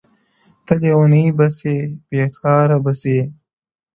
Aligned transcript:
ته 0.65 0.73
ليونــۍ 0.81 1.25
بــه 1.37 1.47
ســــې 1.57 1.75
بــــې 2.07 2.23
كـاره 2.37 2.77
بــــه 2.83 2.93
ســــې.! 3.17 3.21